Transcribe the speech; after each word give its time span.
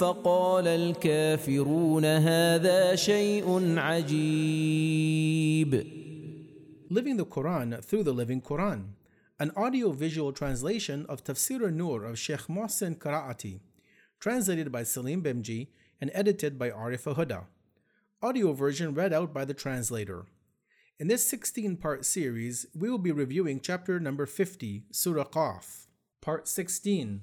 فقال 0.00 0.66
الكافرون 0.66 2.04
هذا 2.04 2.94
شيء 2.94 3.78
عجيب 3.78 5.20
Living 6.90 7.16
the 7.18 7.26
Quran 7.26 7.84
through 7.84 8.02
the 8.02 8.14
Living 8.14 8.40
Quran 8.40 8.94
an 9.38 9.52
audio-visual 9.54 10.32
translation 10.32 11.04
of 11.06 11.22
Tafsir 11.22 11.60
al-Nur 11.62 12.04
of 12.04 12.18
Sheikh 12.18 12.48
Mohsen 12.48 12.96
Qara'ati, 12.96 13.60
translated 14.18 14.72
by 14.72 14.84
Saleem 14.84 15.22
Bhimji 15.22 15.68
and 16.00 16.10
edited 16.14 16.58
by 16.58 16.70
Arif 16.70 17.04
Huda. 17.14 17.44
Audio 18.22 18.54
version 18.54 18.94
read 18.94 19.12
out 19.12 19.34
by 19.34 19.44
the 19.44 19.52
translator. 19.52 20.24
In 20.98 21.08
this 21.08 21.30
16-part 21.30 22.06
series, 22.06 22.66
we 22.74 22.88
will 22.88 22.98
be 22.98 23.12
reviewing 23.12 23.60
chapter 23.60 24.00
number 24.00 24.24
50, 24.24 24.84
Surah 24.92 25.24
Qaf, 25.24 25.88
part 26.22 26.48
16, 26.48 27.22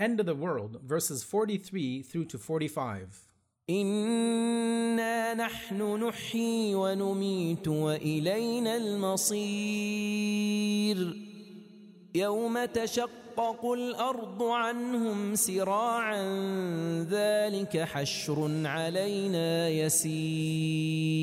End 0.00 0.18
of 0.18 0.24
the 0.24 0.34
World, 0.34 0.80
verses 0.82 1.22
43 1.22 2.02
through 2.02 2.24
to 2.24 2.38
45. 2.38 3.26
إنا 3.70 5.34
يوم 12.14 12.64
تشقق 12.64 13.72
الأرض 13.72 14.42
عنهم 14.42 15.34
سراعا 15.34 16.22
ذلك 17.10 17.78
حشر 17.78 18.66
علينا 18.66 19.68
يسير 19.68 21.20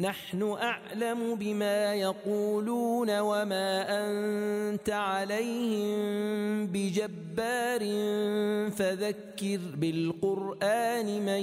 نحن 0.00 0.42
أعلم 0.42 1.34
بما 1.34 1.94
يقولون 1.94 3.18
وما 3.18 3.86
أنت 3.88 4.90
عليهم 4.90 6.66
بجبار 6.66 7.80
فذكر 8.70 9.60
بالقرآن 9.76 11.06
من 11.26 11.42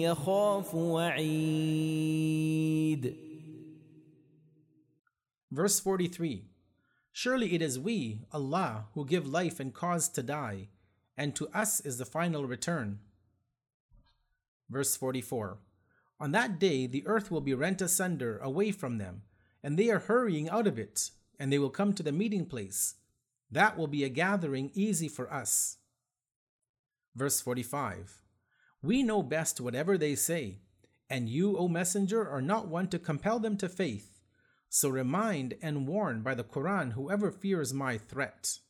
يخاف 0.00 0.74
وعيد 0.74 1.92
Verse 5.50 5.80
43 5.80 6.48
Surely 7.14 7.54
it 7.54 7.60
is 7.60 7.78
we, 7.78 8.20
Allah, 8.32 8.86
who 8.94 9.04
give 9.04 9.26
life 9.26 9.60
and 9.60 9.74
cause 9.74 10.08
to 10.08 10.22
die, 10.22 10.68
and 11.16 11.34
to 11.36 11.46
us 11.48 11.80
is 11.80 11.98
the 11.98 12.06
final 12.06 12.46
return. 12.46 13.00
Verse 14.70 14.96
44 14.96 15.58
On 16.22 16.30
that 16.30 16.60
day 16.60 16.86
the 16.86 17.04
earth 17.04 17.32
will 17.32 17.40
be 17.40 17.52
rent 17.52 17.82
asunder 17.82 18.38
away 18.38 18.70
from 18.70 18.98
them, 18.98 19.22
and 19.60 19.76
they 19.76 19.90
are 19.90 19.98
hurrying 19.98 20.48
out 20.48 20.68
of 20.68 20.78
it, 20.78 21.10
and 21.36 21.52
they 21.52 21.58
will 21.58 21.68
come 21.68 21.92
to 21.94 22.02
the 22.04 22.12
meeting 22.12 22.46
place. 22.46 22.94
That 23.50 23.76
will 23.76 23.88
be 23.88 24.04
a 24.04 24.08
gathering 24.08 24.70
easy 24.72 25.08
for 25.08 25.32
us. 25.32 25.78
Verse 27.16 27.40
45 27.40 28.22
We 28.82 29.02
know 29.02 29.24
best 29.24 29.60
whatever 29.60 29.98
they 29.98 30.14
say, 30.14 30.60
and 31.10 31.28
you, 31.28 31.58
O 31.58 31.66
Messenger, 31.66 32.30
are 32.30 32.40
not 32.40 32.68
one 32.68 32.86
to 32.90 33.00
compel 33.00 33.40
them 33.40 33.56
to 33.56 33.68
faith. 33.68 34.20
So 34.68 34.90
remind 34.90 35.54
and 35.60 35.88
warn 35.88 36.22
by 36.22 36.36
the 36.36 36.44
Quran 36.44 36.92
whoever 36.92 37.32
fears 37.32 37.74
my 37.74 37.98
threat. 37.98 38.60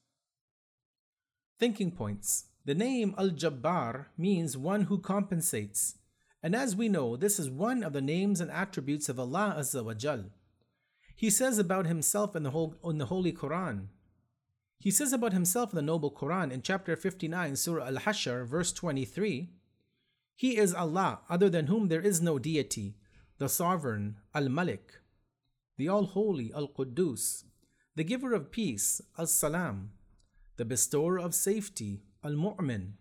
Thinking 1.58 1.92
points 1.92 2.46
The 2.64 2.74
name 2.74 3.14
Al 3.18 3.28
Jabbar 3.28 4.06
means 4.16 4.56
one 4.56 4.84
who 4.84 4.96
compensates. 4.96 5.96
And 6.42 6.56
as 6.56 6.74
we 6.74 6.88
know, 6.88 7.16
this 7.16 7.38
is 7.38 7.48
one 7.48 7.84
of 7.84 7.92
the 7.92 8.00
names 8.00 8.40
and 8.40 8.50
attributes 8.50 9.08
of 9.08 9.20
Allah 9.20 9.56
Azza 9.58 9.84
wa 9.84 9.94
Jal. 9.94 10.24
He 11.14 11.30
says 11.30 11.58
about 11.58 11.86
himself 11.86 12.34
in 12.34 12.42
the, 12.42 12.50
whole, 12.50 12.74
in 12.84 12.98
the 12.98 13.06
Holy 13.06 13.32
Quran. 13.32 13.86
He 14.80 14.90
says 14.90 15.12
about 15.12 15.32
himself 15.32 15.70
in 15.70 15.76
the 15.76 15.82
Noble 15.82 16.10
Quran 16.10 16.50
in 16.50 16.62
chapter 16.62 16.96
59, 16.96 17.54
Surah 17.54 17.86
Al 17.86 17.96
Hashr, 17.98 18.44
verse 18.44 18.72
23 18.72 19.50
He 20.34 20.56
is 20.56 20.74
Allah, 20.74 21.20
other 21.30 21.48
than 21.48 21.68
whom 21.68 21.86
there 21.86 22.00
is 22.00 22.20
no 22.20 22.40
deity, 22.40 22.96
the 23.38 23.48
Sovereign, 23.48 24.16
Al 24.34 24.48
Malik, 24.48 24.94
the 25.78 25.88
All 25.88 26.06
Holy, 26.06 26.52
Al 26.52 26.66
Quddus, 26.66 27.44
the 27.94 28.02
Giver 28.02 28.34
of 28.34 28.50
Peace, 28.50 29.00
Al 29.16 29.26
Salam, 29.26 29.92
the 30.56 30.64
Bestower 30.64 31.18
of 31.18 31.36
Safety, 31.36 32.02
Al 32.24 32.32
Mu'min, 32.32 32.94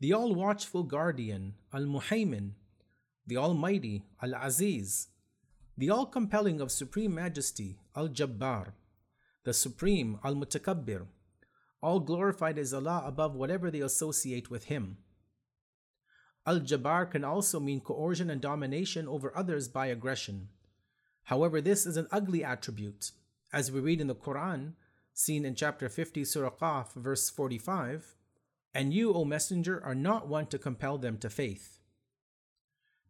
the 0.00 0.12
All 0.12 0.34
Watchful 0.34 0.82
Guardian, 0.82 1.54
Al 1.72 1.82
Muhaymin, 1.82 2.54
the 3.26 3.36
Almighty, 3.36 4.04
Al 4.22 4.34
Aziz, 4.34 5.08
the 5.76 5.90
All 5.90 6.06
Compelling 6.06 6.60
of 6.60 6.72
Supreme 6.72 7.14
Majesty, 7.14 7.78
Al 7.96 8.08
Jabbar, 8.08 8.72
the 9.44 9.52
Supreme, 9.52 10.18
Al 10.24 10.34
Mutakabbir. 10.34 11.06
All 11.80 12.00
glorified 12.00 12.58
is 12.58 12.74
Allah 12.74 13.02
above 13.06 13.34
whatever 13.34 13.70
they 13.70 13.80
associate 13.80 14.50
with 14.50 14.64
Him. 14.64 14.98
Al 16.46 16.60
Jabbar 16.60 17.10
can 17.10 17.24
also 17.24 17.60
mean 17.60 17.80
coercion 17.80 18.28
and 18.28 18.40
domination 18.40 19.06
over 19.06 19.36
others 19.36 19.68
by 19.68 19.86
aggression. 19.86 20.48
However, 21.24 21.60
this 21.60 21.86
is 21.86 21.96
an 21.96 22.08
ugly 22.10 22.42
attribute, 22.42 23.12
as 23.52 23.70
we 23.70 23.80
read 23.80 24.00
in 24.00 24.08
the 24.08 24.14
Quran, 24.14 24.72
seen 25.14 25.44
in 25.44 25.54
chapter 25.54 25.88
50, 25.88 26.24
Surah 26.24 26.50
Qaf, 26.50 26.94
verse 26.94 27.30
45 27.30 28.16
And 28.74 28.92
you, 28.92 29.12
O 29.14 29.24
Messenger, 29.24 29.80
are 29.84 29.94
not 29.94 30.26
one 30.26 30.46
to 30.46 30.58
compel 30.58 30.98
them 30.98 31.18
to 31.18 31.30
faith. 31.30 31.78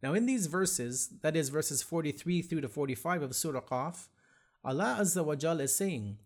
Now, 0.03 0.13
in 0.13 0.25
these 0.25 0.47
verses, 0.47 1.07
that 1.21 1.37
is 1.37 1.47
verses 1.47 1.81
43 1.81 2.41
through 2.41 2.59
to 2.59 2.67
45 2.67 3.21
of 3.21 3.35
Surah 3.35 3.61
Qaf, 3.61 4.07
Allah 4.61 4.97
Azza 4.99 5.23
wa 5.23 5.35
Jal 5.35 5.61
is 5.61 5.73
saying, 5.73 6.17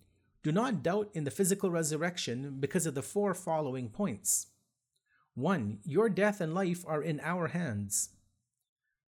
Do 0.41 0.51
not 0.51 0.81
doubt 0.81 1.11
in 1.13 1.25
the 1.25 1.31
physical 1.31 1.69
resurrection 1.69 2.57
because 2.59 2.87
of 2.87 2.95
the 2.95 3.03
four 3.03 3.35
following 3.35 3.89
points. 3.89 4.47
1. 5.35 5.77
Your 5.83 6.09
death 6.09 6.41
and 6.41 6.55
life 6.55 6.83
are 6.87 7.03
in 7.03 7.19
our 7.19 7.49
hands. 7.49 8.09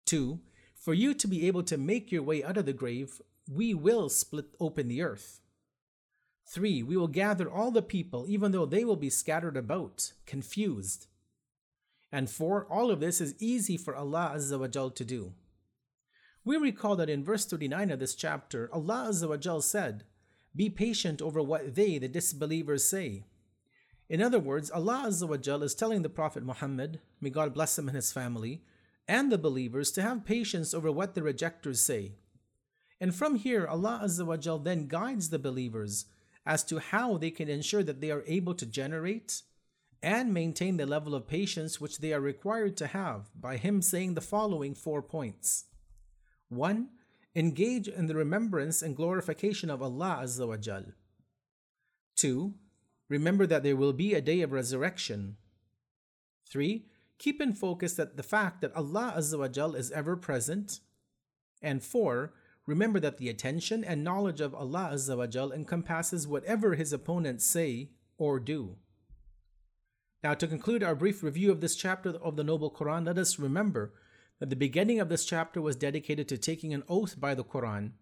2. 0.06 0.40
For 0.74 0.94
you 0.94 1.14
to 1.14 1.28
be 1.28 1.46
able 1.46 1.62
to 1.62 1.78
make 1.78 2.10
your 2.10 2.24
way 2.24 2.42
out 2.42 2.56
of 2.56 2.66
the 2.66 2.72
grave, 2.72 3.22
we 3.48 3.72
will 3.72 4.08
split 4.08 4.46
open 4.58 4.88
the 4.88 5.00
earth. 5.00 5.40
3. 6.48 6.82
We 6.82 6.96
will 6.96 7.06
gather 7.06 7.48
all 7.48 7.70
the 7.70 7.82
people, 7.82 8.26
even 8.28 8.50
though 8.50 8.66
they 8.66 8.84
will 8.84 8.96
be 8.96 9.10
scattered 9.10 9.56
about, 9.56 10.12
confused. 10.26 11.06
And 12.12 12.30
4. 12.30 12.66
All 12.70 12.90
of 12.90 13.00
this 13.00 13.20
is 13.20 13.34
easy 13.40 13.76
for 13.76 13.94
Allah 13.94 14.32
Azza 14.34 14.58
wa 14.58 14.68
Jal 14.68 14.90
to 14.90 15.04
do. 15.04 15.32
We 16.44 16.56
recall 16.56 16.94
that 16.96 17.10
in 17.10 17.24
verse 17.24 17.44
39 17.44 17.90
of 17.90 17.98
this 17.98 18.14
chapter, 18.14 18.70
Allah 18.72 19.08
Azza 19.08 19.28
wa 19.28 19.36
Jal 19.36 19.60
said, 19.60 20.04
Be 20.54 20.70
patient 20.70 21.20
over 21.20 21.42
what 21.42 21.74
they, 21.74 21.98
the 21.98 22.08
disbelievers, 22.08 22.84
say. 22.84 23.24
In 24.08 24.22
other 24.22 24.38
words, 24.38 24.70
Allah 24.70 25.06
Azza 25.08 25.28
wa 25.28 25.36
Jal 25.36 25.64
is 25.64 25.74
telling 25.74 26.02
the 26.02 26.08
Prophet 26.08 26.44
Muhammad, 26.44 27.00
may 27.20 27.30
God 27.30 27.52
bless 27.52 27.76
him 27.76 27.88
and 27.88 27.96
his 27.96 28.12
family, 28.12 28.62
and 29.08 29.30
the 29.30 29.38
believers 29.38 29.90
to 29.92 30.02
have 30.02 30.24
patience 30.24 30.72
over 30.72 30.92
what 30.92 31.14
the 31.14 31.22
rejectors 31.22 31.80
say. 31.80 32.12
And 33.00 33.14
from 33.14 33.34
here, 33.34 33.66
Allah 33.66 34.02
Azza 34.04 34.24
wa 34.24 34.36
Jal 34.36 34.60
then 34.60 34.86
guides 34.86 35.30
the 35.30 35.38
believers 35.38 36.06
as 36.46 36.62
to 36.64 36.78
how 36.78 37.18
they 37.18 37.30
can 37.30 37.48
ensure 37.48 37.82
that 37.82 38.00
they 38.00 38.10
are 38.12 38.22
able 38.26 38.54
to 38.54 38.64
generate 38.64 39.42
and 40.02 40.32
maintain 40.32 40.76
the 40.76 40.86
level 40.86 41.14
of 41.14 41.26
patience 41.26 41.80
which 41.80 41.98
they 41.98 42.12
are 42.12 42.20
required 42.20 42.76
to 42.76 42.86
have 42.86 43.30
by 43.38 43.56
Him 43.56 43.82
saying 43.82 44.14
the 44.14 44.20
following 44.20 44.74
four 44.74 45.02
points. 45.02 45.64
1. 46.48 46.88
Engage 47.34 47.88
in 47.88 48.06
the 48.06 48.14
remembrance 48.14 48.82
and 48.82 48.96
glorification 48.96 49.68
of 49.70 49.82
Allah 49.82 50.20
Azza 50.22 50.46
wa 50.46 50.56
Jal. 50.56 50.84
2. 52.16 52.54
Remember 53.08 53.46
that 53.46 53.62
there 53.62 53.76
will 53.76 53.92
be 53.92 54.14
a 54.14 54.20
day 54.20 54.40
of 54.40 54.52
resurrection. 54.52 55.36
3. 56.50 56.86
Keep 57.18 57.40
in 57.40 57.52
focus 57.52 57.94
that 57.94 58.16
the 58.16 58.22
fact 58.22 58.60
that 58.60 58.74
Allah 58.74 59.14
Azza 59.16 59.38
wa 59.38 59.48
Jal 59.48 59.74
is 59.74 59.90
ever 59.90 60.16
present. 60.16 60.80
And 61.62 61.82
4. 61.82 62.32
Remember 62.66 62.98
that 63.00 63.18
the 63.18 63.28
attention 63.28 63.84
and 63.84 64.02
knowledge 64.02 64.40
of 64.40 64.54
Allah 64.54 64.90
Azza 64.92 65.16
wa 65.16 65.26
Jal 65.26 65.52
encompasses 65.52 66.26
whatever 66.26 66.74
His 66.74 66.92
opponents 66.92 67.44
say 67.44 67.90
or 68.18 68.40
do. 68.40 68.76
Now, 70.22 70.34
to 70.34 70.46
conclude 70.46 70.82
our 70.82 70.94
brief 70.94 71.22
review 71.22 71.52
of 71.52 71.60
this 71.60 71.76
chapter 71.76 72.10
of 72.10 72.36
the 72.36 72.44
Noble 72.44 72.70
Quran, 72.70 73.06
let 73.06 73.18
us 73.18 73.38
remember 73.38 73.92
that 74.38 74.50
the 74.50 74.56
beginning 74.56 75.00
of 75.00 75.08
this 75.08 75.24
chapter 75.24 75.60
was 75.60 75.76
dedicated 75.76 76.28
to 76.28 76.38
taking 76.38 76.74
an 76.74 76.82
oath 76.88 77.20
by 77.20 77.34
the 77.34 77.44
Quran, 77.44 77.92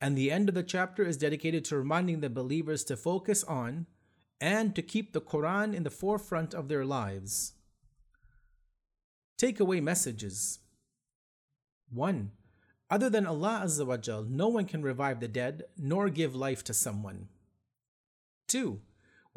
and 0.00 0.16
the 0.16 0.30
end 0.30 0.48
of 0.48 0.54
the 0.54 0.62
chapter 0.62 1.02
is 1.02 1.16
dedicated 1.16 1.64
to 1.64 1.76
reminding 1.76 2.20
the 2.20 2.30
believers 2.30 2.84
to 2.84 2.96
focus 2.96 3.42
on 3.44 3.86
and 4.40 4.74
to 4.74 4.82
keep 4.82 5.12
the 5.12 5.20
Quran 5.20 5.74
in 5.74 5.82
the 5.82 5.90
forefront 5.90 6.54
of 6.54 6.68
their 6.68 6.84
lives. 6.84 7.54
Takeaway 9.38 9.82
messages 9.82 10.60
1. 11.92 12.30
Other 12.88 13.10
than 13.10 13.26
Allah 13.26 13.62
Azza 13.64 13.84
wa 13.84 14.22
no 14.28 14.48
one 14.48 14.64
can 14.64 14.82
revive 14.82 15.20
the 15.20 15.28
dead 15.28 15.64
nor 15.76 16.08
give 16.08 16.34
life 16.34 16.62
to 16.64 16.74
someone. 16.74 17.28
2. 18.48 18.80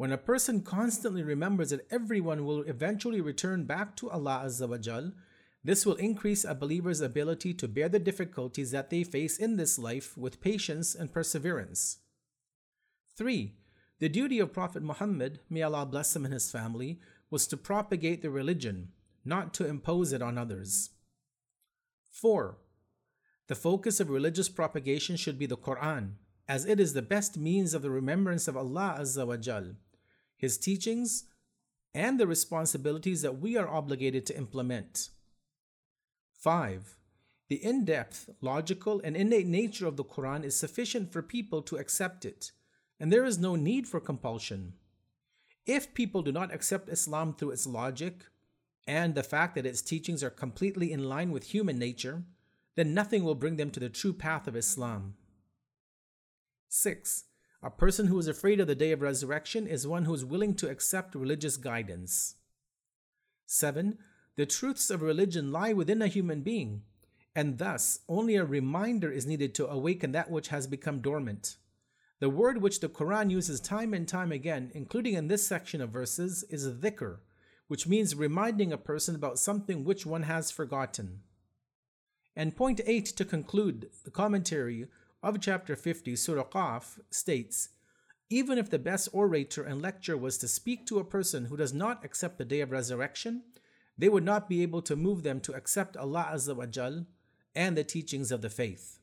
When 0.00 0.12
a 0.12 0.16
person 0.16 0.62
constantly 0.62 1.22
remembers 1.22 1.68
that 1.68 1.86
everyone 1.90 2.46
will 2.46 2.62
eventually 2.62 3.20
return 3.20 3.64
back 3.64 3.96
to 3.96 4.08
Allah 4.08 4.44
Azza 4.46 4.66
wa 4.66 4.78
Jal, 4.78 5.12
this 5.62 5.84
will 5.84 5.96
increase 5.96 6.42
a 6.42 6.54
believer's 6.54 7.02
ability 7.02 7.52
to 7.52 7.68
bear 7.68 7.86
the 7.86 7.98
difficulties 7.98 8.70
that 8.70 8.88
they 8.88 9.04
face 9.04 9.36
in 9.36 9.58
this 9.58 9.78
life 9.78 10.16
with 10.16 10.40
patience 10.40 10.94
and 10.94 11.12
perseverance. 11.12 11.98
3. 13.18 13.52
The 13.98 14.08
duty 14.08 14.38
of 14.38 14.54
Prophet 14.54 14.82
Muhammad, 14.82 15.40
may 15.50 15.60
Allah 15.60 15.84
bless 15.84 16.16
him 16.16 16.24
and 16.24 16.32
his 16.32 16.50
family, 16.50 16.98
was 17.28 17.46
to 17.48 17.58
propagate 17.58 18.22
the 18.22 18.30
religion, 18.30 18.92
not 19.26 19.52
to 19.52 19.66
impose 19.66 20.14
it 20.14 20.22
on 20.22 20.38
others. 20.38 20.88
4. 22.10 22.56
The 23.48 23.54
focus 23.54 24.00
of 24.00 24.08
religious 24.08 24.48
propagation 24.48 25.16
should 25.16 25.38
be 25.38 25.44
the 25.44 25.58
Quran, 25.58 26.12
as 26.48 26.64
it 26.64 26.80
is 26.80 26.94
the 26.94 27.02
best 27.02 27.36
means 27.36 27.74
of 27.74 27.82
the 27.82 27.90
remembrance 27.90 28.48
of 28.48 28.56
Allah 28.56 28.96
Azza 28.98 29.26
wa 29.26 29.36
Jal, 29.36 29.74
His 30.40 30.56
teachings, 30.56 31.24
and 31.92 32.18
the 32.18 32.26
responsibilities 32.26 33.20
that 33.20 33.38
we 33.38 33.58
are 33.58 33.68
obligated 33.68 34.24
to 34.26 34.36
implement. 34.38 35.10
5. 36.32 36.96
The 37.50 37.62
in 37.62 37.84
depth, 37.84 38.30
logical, 38.40 39.02
and 39.04 39.14
innate 39.14 39.46
nature 39.46 39.86
of 39.86 39.98
the 39.98 40.04
Quran 40.04 40.42
is 40.42 40.56
sufficient 40.56 41.12
for 41.12 41.20
people 41.20 41.60
to 41.60 41.76
accept 41.76 42.24
it, 42.24 42.52
and 42.98 43.12
there 43.12 43.24
is 43.24 43.38
no 43.38 43.54
need 43.54 43.86
for 43.86 44.00
compulsion. 44.00 44.72
If 45.66 45.92
people 45.92 46.22
do 46.22 46.32
not 46.32 46.54
accept 46.54 46.88
Islam 46.88 47.34
through 47.34 47.50
its 47.50 47.66
logic 47.66 48.24
and 48.86 49.14
the 49.14 49.22
fact 49.22 49.56
that 49.56 49.66
its 49.66 49.82
teachings 49.82 50.24
are 50.24 50.30
completely 50.30 50.90
in 50.90 51.04
line 51.06 51.32
with 51.32 51.52
human 51.52 51.78
nature, 51.78 52.22
then 52.76 52.94
nothing 52.94 53.24
will 53.24 53.34
bring 53.34 53.56
them 53.56 53.70
to 53.72 53.80
the 53.80 53.90
true 53.90 54.14
path 54.14 54.48
of 54.48 54.56
Islam. 54.56 55.16
6. 56.68 57.24
A 57.62 57.70
person 57.70 58.06
who 58.06 58.18
is 58.18 58.26
afraid 58.26 58.58
of 58.58 58.66
the 58.66 58.74
day 58.74 58.90
of 58.90 59.02
resurrection 59.02 59.66
is 59.66 59.86
one 59.86 60.06
who 60.06 60.14
is 60.14 60.24
willing 60.24 60.54
to 60.54 60.70
accept 60.70 61.14
religious 61.14 61.58
guidance. 61.58 62.36
7. 63.44 63.98
The 64.36 64.46
truths 64.46 64.88
of 64.88 65.02
religion 65.02 65.52
lie 65.52 65.74
within 65.74 66.00
a 66.00 66.06
human 66.06 66.40
being, 66.40 66.84
and 67.34 67.58
thus 67.58 67.98
only 68.08 68.36
a 68.36 68.44
reminder 68.46 69.12
is 69.12 69.26
needed 69.26 69.54
to 69.56 69.68
awaken 69.68 70.12
that 70.12 70.30
which 70.30 70.48
has 70.48 70.66
become 70.66 71.00
dormant. 71.00 71.56
The 72.20 72.30
word 72.30 72.62
which 72.62 72.80
the 72.80 72.88
Quran 72.88 73.30
uses 73.30 73.60
time 73.60 73.92
and 73.92 74.08
time 74.08 74.32
again, 74.32 74.70
including 74.74 75.14
in 75.14 75.28
this 75.28 75.46
section 75.46 75.82
of 75.82 75.90
verses, 75.90 76.44
is 76.48 76.66
dhikr, 76.66 77.18
which 77.68 77.86
means 77.86 78.14
reminding 78.14 78.72
a 78.72 78.78
person 78.78 79.14
about 79.14 79.38
something 79.38 79.84
which 79.84 80.06
one 80.06 80.22
has 80.22 80.50
forgotten. 80.50 81.20
And 82.34 82.56
point 82.56 82.80
8 82.86 83.04
to 83.04 83.24
conclude 83.24 83.90
the 84.04 84.10
commentary 84.10 84.88
of 85.22 85.40
chapter 85.40 85.76
50, 85.76 86.16
Surah 86.16 86.44
Qaf, 86.44 86.98
states 87.10 87.70
Even 88.30 88.58
if 88.58 88.70
the 88.70 88.78
best 88.78 89.08
orator 89.12 89.62
and 89.62 89.82
lecturer 89.82 90.16
was 90.16 90.38
to 90.38 90.48
speak 90.48 90.86
to 90.86 90.98
a 90.98 91.04
person 91.04 91.46
who 91.46 91.56
does 91.56 91.74
not 91.74 92.04
accept 92.04 92.38
the 92.38 92.44
day 92.44 92.60
of 92.60 92.70
resurrection, 92.70 93.42
they 93.98 94.08
would 94.08 94.24
not 94.24 94.48
be 94.48 94.62
able 94.62 94.80
to 94.82 94.96
move 94.96 95.22
them 95.22 95.40
to 95.40 95.52
accept 95.52 95.96
Allah 95.96 96.30
Azza 96.32 96.56
wa 96.56 97.02
and 97.54 97.76
the 97.76 97.84
teachings 97.84 98.32
of 98.32 98.40
the 98.40 98.48
faith. 98.48 98.99